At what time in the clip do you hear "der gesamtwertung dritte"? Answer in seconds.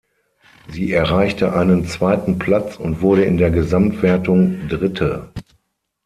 3.37-5.29